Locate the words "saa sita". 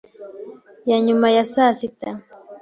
1.53-2.11